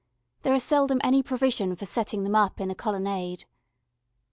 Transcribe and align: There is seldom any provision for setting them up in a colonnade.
There 0.41 0.55
is 0.55 0.63
seldom 0.63 0.99
any 1.03 1.21
provision 1.21 1.75
for 1.75 1.85
setting 1.85 2.23
them 2.23 2.33
up 2.33 2.59
in 2.59 2.71
a 2.71 2.73
colonnade. 2.73 3.45